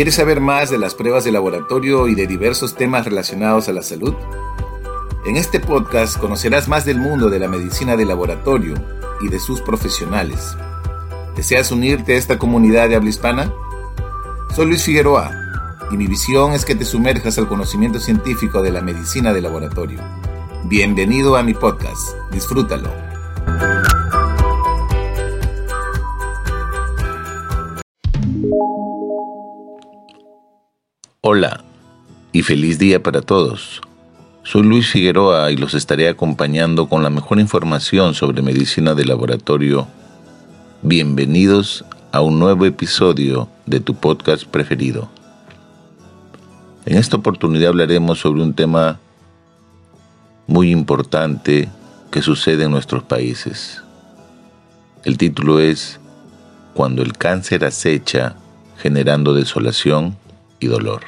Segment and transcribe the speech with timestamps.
[0.00, 3.82] ¿Quieres saber más de las pruebas de laboratorio y de diversos temas relacionados a la
[3.82, 4.14] salud?
[5.26, 8.76] En este podcast conocerás más del mundo de la medicina de laboratorio
[9.20, 10.56] y de sus profesionales.
[11.36, 13.52] ¿Deseas unirte a esta comunidad de habla hispana?
[14.56, 15.32] Soy Luis Figueroa
[15.90, 20.00] y mi visión es que te sumerjas al conocimiento científico de la medicina de laboratorio.
[20.64, 22.16] Bienvenido a mi podcast.
[22.32, 23.09] Disfrútalo.
[31.22, 31.64] Hola
[32.32, 33.82] y feliz día para todos.
[34.42, 39.86] Soy Luis Figueroa y los estaré acompañando con la mejor información sobre medicina de laboratorio.
[40.80, 45.10] Bienvenidos a un nuevo episodio de tu podcast preferido.
[46.86, 48.98] En esta oportunidad hablaremos sobre un tema
[50.46, 51.68] muy importante
[52.10, 53.82] que sucede en nuestros países.
[55.04, 56.00] El título es
[56.72, 58.36] Cuando el cáncer acecha
[58.78, 60.16] generando desolación
[60.60, 61.02] y dolor.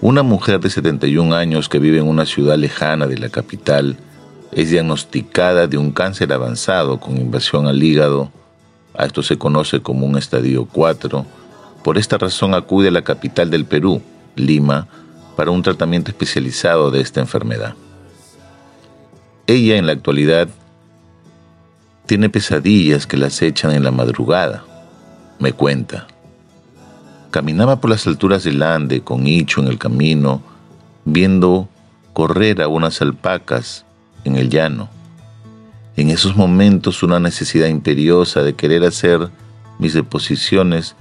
[0.00, 3.96] Una mujer de 71 años que vive en una ciudad lejana de la capital
[4.52, 8.30] es diagnosticada de un cáncer avanzado con invasión al hígado.
[8.96, 11.24] A esto se conoce como un estadio 4.
[11.82, 14.02] Por esta razón acude a la capital del Perú,
[14.36, 14.88] Lima,
[15.36, 17.74] para un tratamiento especializado de esta enfermedad.
[19.46, 20.48] Ella en la actualidad
[22.06, 24.64] tiene pesadillas que la acechan en la madrugada,
[25.38, 26.06] me cuenta.
[27.34, 30.40] Caminaba por las alturas del Ande con Hicho en el camino,
[31.04, 31.68] viendo
[32.12, 33.84] correr a unas alpacas
[34.22, 34.88] en el llano.
[35.96, 39.30] En esos momentos una necesidad imperiosa de querer hacer
[39.80, 40.94] mis deposiciones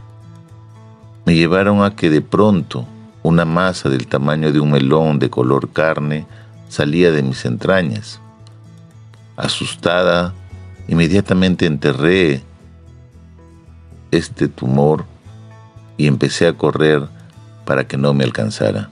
[1.23, 2.87] me llevaron a que de pronto
[3.21, 6.25] una masa del tamaño de un melón de color carne
[6.67, 8.19] salía de mis entrañas.
[9.37, 10.33] Asustada,
[10.87, 12.41] inmediatamente enterré
[14.09, 15.12] este tumor
[15.97, 17.07] y empecé a correr
[17.65, 18.89] para que no me alcanzara.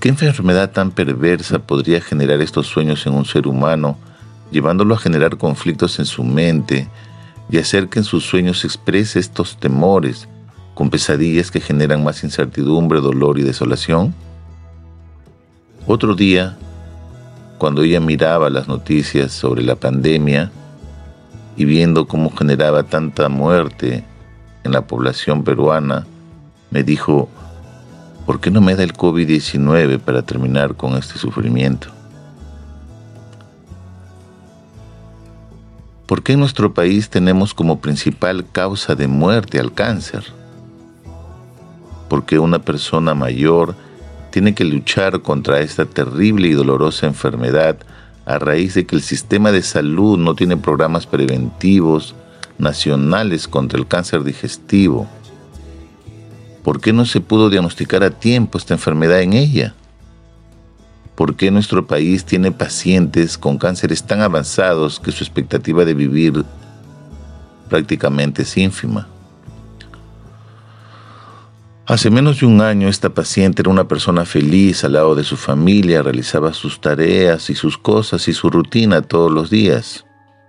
[0.00, 3.98] ¿Qué enfermedad tan perversa podría generar estos sueños en un ser humano,
[4.52, 6.88] llevándolo a generar conflictos en su mente
[7.50, 10.28] y hacer que en sus sueños exprese estos temores
[10.74, 14.14] con pesadillas que generan más incertidumbre, dolor y desolación?
[15.88, 16.56] Otro día,
[17.58, 20.52] cuando ella miraba las noticias sobre la pandemia
[21.56, 24.04] y viendo cómo generaba tanta muerte
[24.72, 26.06] la población peruana,
[26.70, 27.28] me dijo,
[28.26, 31.88] ¿por qué no me da el COVID-19 para terminar con este sufrimiento?
[36.06, 40.24] ¿Por qué en nuestro país tenemos como principal causa de muerte al cáncer?
[42.08, 43.74] Porque una persona mayor
[44.30, 47.76] tiene que luchar contra esta terrible y dolorosa enfermedad
[48.24, 52.14] a raíz de que el sistema de salud no tiene programas preventivos,
[52.58, 55.06] nacionales contra el cáncer digestivo.
[56.62, 59.74] ¿Por qué no se pudo diagnosticar a tiempo esta enfermedad en ella?
[61.14, 66.44] ¿Por qué nuestro país tiene pacientes con cánceres tan avanzados que su expectativa de vivir
[67.68, 69.08] prácticamente es ínfima?
[71.86, 75.38] Hace menos de un año esta paciente era una persona feliz al lado de su
[75.38, 80.04] familia, realizaba sus tareas y sus cosas y su rutina todos los días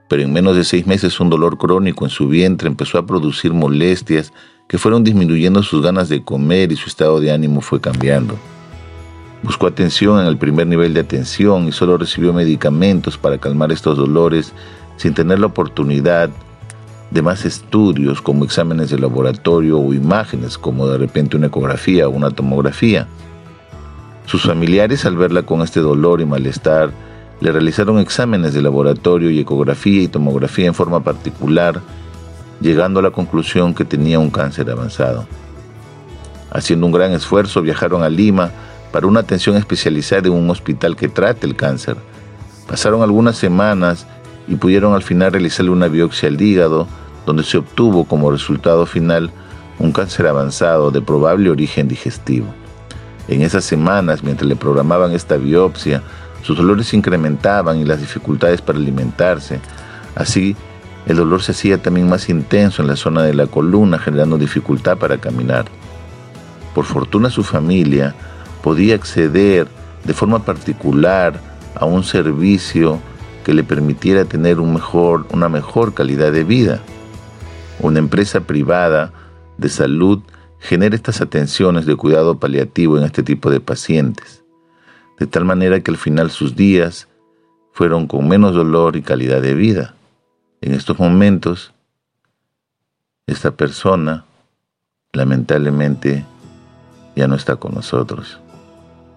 [0.09, 3.53] pero en menos de seis meses un dolor crónico en su vientre empezó a producir
[3.53, 4.34] molestias
[4.68, 8.36] que fueron disminuyendo sus ganas de comer y su estado de ánimo fue cambiando.
[9.44, 13.98] Buscó atención en el primer nivel de atención y solo recibió medicamentos para calmar estos
[13.98, 14.52] dolores
[14.98, 16.30] sin tener la oportunidad
[17.12, 22.12] de más estudios como exámenes de laboratorio o imágenes como de repente una ecografía o
[22.12, 23.08] una tomografía.
[24.25, 26.92] Sus familiares al verla con este dolor y malestar
[27.42, 31.82] le realizaron exámenes de laboratorio y ecografía y tomografía en forma particular,
[32.60, 35.26] llegando a la conclusión que tenía un cáncer avanzado.
[36.52, 38.52] Haciendo un gran esfuerzo, viajaron a Lima
[38.92, 41.96] para una atención especializada en un hospital que trate el cáncer.
[42.68, 44.06] Pasaron algunas semanas
[44.48, 46.88] y pudieron al final realizarle una biopsia al hígado,
[47.25, 49.31] donde se obtuvo como resultado final
[49.78, 52.48] un cáncer avanzado de probable origen digestivo.
[53.28, 56.02] En esas semanas, mientras le programaban esta biopsia,
[56.41, 59.59] sus dolores se incrementaban y las dificultades para alimentarse.
[60.15, 60.56] Así,
[61.06, 64.97] el dolor se hacía también más intenso en la zona de la columna, generando dificultad
[64.97, 65.65] para caminar.
[66.74, 68.15] Por fortuna su familia
[68.63, 69.68] podía acceder
[70.03, 71.39] de forma particular
[71.75, 73.00] a un servicio
[73.44, 76.80] que le permitiera tener un mejor, una mejor calidad de vida.
[77.80, 79.12] Una empresa privada
[79.57, 80.19] de salud
[80.59, 84.39] genera estas atenciones de cuidado paliativo en este tipo de pacientes
[85.19, 87.07] de tal manera que al final sus días
[87.74, 89.94] fueron con menos dolor y calidad de vida.
[90.62, 91.74] En estos momentos,
[93.27, 94.25] esta persona
[95.13, 96.25] lamentablemente
[97.16, 98.39] ya no está con nosotros.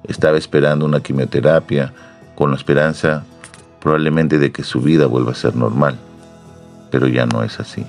[0.05, 1.93] Estaba esperando una quimioterapia
[2.35, 3.25] con la esperanza
[3.81, 5.99] probablemente de que su vida vuelva a ser normal,
[6.91, 7.87] pero ya no es así.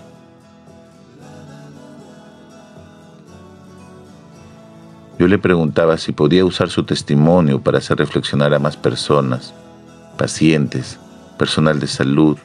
[5.19, 9.53] Yo le preguntaba si podía usar su testimonio para hacer reflexionar a más personas,
[10.17, 10.99] pacientes,
[11.37, 12.37] personal de salud,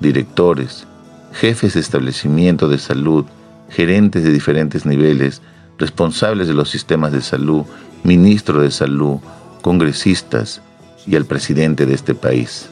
[0.00, 0.86] directores,
[1.32, 3.24] jefes de establecimiento de salud,
[3.68, 5.40] gerentes de diferentes niveles,
[5.78, 7.64] responsables de los sistemas de salud,
[8.02, 9.18] ministro de salud,
[9.62, 10.62] congresistas
[11.06, 12.68] y al presidente de este país.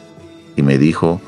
[0.57, 1.21] Y me dijo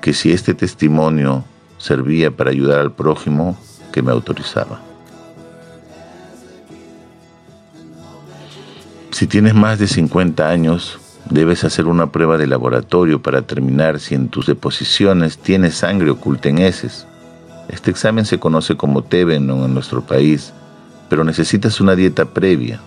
[0.00, 1.44] que si este testimonio
[1.76, 3.58] servía para ayudar al prójimo,
[3.92, 4.89] que me autorizaba.
[9.20, 14.14] Si tienes más de 50 años, debes hacer una prueba de laboratorio para determinar si
[14.14, 17.06] en tus deposiciones tienes sangre oculta en heces.
[17.68, 20.54] Este examen se conoce como Tevenon en nuestro país,
[21.10, 22.80] pero necesitas una dieta previa.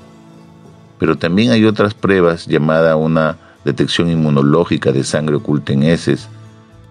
[0.97, 6.29] Pero también hay otras pruebas llamada una detección inmunológica de sangre oculta en heces,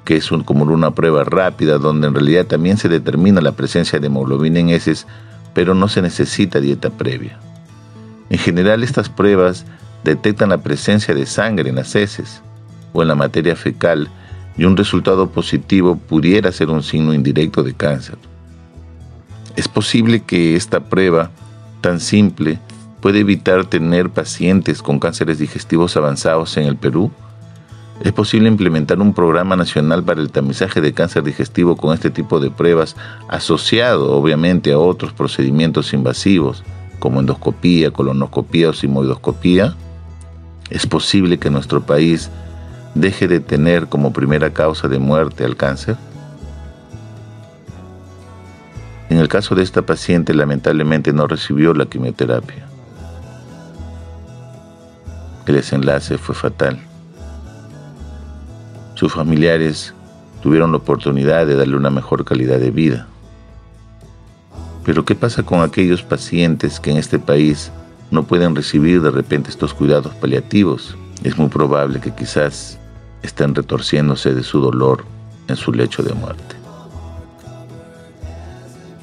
[0.04, 4.06] que es como una prueba rápida donde en realidad también se determina la presencia de
[4.06, 5.04] hemoglobina en heces,
[5.52, 7.40] pero no se necesita dieta previa.
[8.32, 9.66] En general estas pruebas
[10.04, 12.40] detectan la presencia de sangre en las heces
[12.94, 14.08] o en la materia fecal
[14.56, 18.16] y un resultado positivo pudiera ser un signo indirecto de cáncer.
[19.54, 21.30] Es posible que esta prueba
[21.82, 22.58] tan simple
[23.02, 27.12] puede evitar tener pacientes con cánceres digestivos avanzados en el Perú.
[28.02, 32.40] Es posible implementar un programa nacional para el tamizaje de cáncer digestivo con este tipo
[32.40, 32.96] de pruebas
[33.28, 36.64] asociado obviamente a otros procedimientos invasivos
[37.02, 39.74] como endoscopía, colonoscopía o simoidoscopía.
[40.70, 42.30] Es posible que nuestro país
[42.94, 45.96] deje de tener como primera causa de muerte al cáncer?
[49.10, 52.68] En el caso de esta paciente, lamentablemente no recibió la quimioterapia.
[55.46, 56.78] El desenlace fue fatal.
[58.94, 59.92] Sus familiares
[60.40, 63.08] tuvieron la oportunidad de darle una mejor calidad de vida.
[64.84, 67.70] Pero ¿qué pasa con aquellos pacientes que en este país
[68.10, 70.96] no pueden recibir de repente estos cuidados paliativos?
[71.22, 72.78] Es muy probable que quizás
[73.22, 75.04] estén retorciéndose de su dolor
[75.48, 76.56] en su lecho de muerte.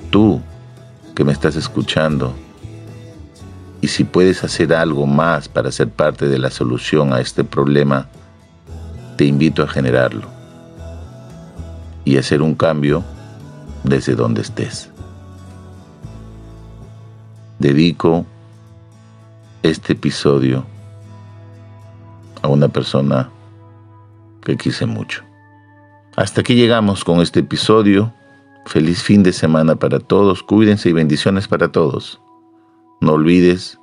[0.10, 0.42] Tú
[1.16, 2.34] que me estás escuchando,
[3.82, 8.08] y si puedes hacer algo más para ser parte de la solución a este problema,
[9.16, 10.28] te invito a generarlo
[12.04, 13.04] y hacer un cambio
[13.84, 14.90] desde donde estés.
[17.60, 18.26] Dedico
[19.64, 20.66] este episodio
[22.42, 23.30] a una persona
[24.44, 25.24] que quise mucho.
[26.16, 28.14] Hasta aquí llegamos con este episodio.
[28.66, 30.42] Feliz fin de semana para todos.
[30.42, 32.22] Cuídense y bendiciones para todos.
[33.02, 33.78] No olvides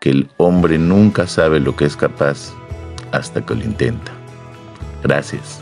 [0.00, 2.54] que el hombre nunca sabe lo que es capaz
[3.12, 4.12] hasta que lo intenta.
[5.02, 5.60] Gracias.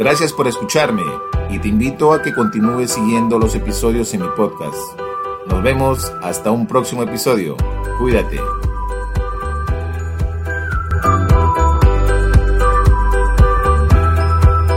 [0.00, 1.02] Gracias por escucharme
[1.50, 4.98] y te invito a que continúes siguiendo los episodios en mi podcast.
[5.46, 7.54] Nos vemos hasta un próximo episodio.
[7.98, 8.40] Cuídate.